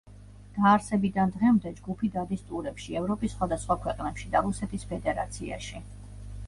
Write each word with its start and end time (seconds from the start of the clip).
დაარსებიდან 0.53 1.33
დღემდე 1.35 1.73
ჯგუფი 1.81 2.09
დადის 2.15 2.43
ტურებში 2.47 2.99
ევროპის 3.03 3.37
სხვადასხვა 3.37 3.79
ქვეყნებში 3.87 4.35
და 4.37 4.45
რუსეთის 4.49 4.89
ფედერაციაში. 4.95 5.87